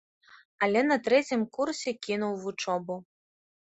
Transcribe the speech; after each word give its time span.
Але 0.67 0.81
на 0.91 0.97
трэцім 1.07 1.41
курсе 1.57 1.89
кінуў 2.07 2.33
вучобу. 2.47 2.95